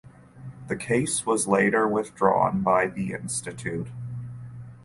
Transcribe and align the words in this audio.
The 0.67 0.75
case 0.75 1.27
was 1.27 1.47
later 1.47 1.87
withdrawn 1.87 2.61
by 2.61 2.87
the 2.87 3.11
institute. 3.13 3.89